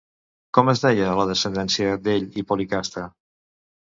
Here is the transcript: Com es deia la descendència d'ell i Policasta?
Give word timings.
Com 0.57 0.69
es 0.73 0.81
deia 0.85 1.11
la 1.19 1.27
descendència 1.31 1.91
d'ell 2.07 2.27
i 2.43 2.47
Policasta? 2.53 3.05